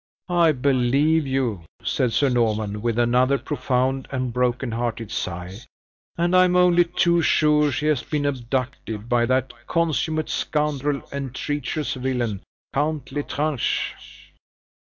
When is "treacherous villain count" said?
11.35-13.11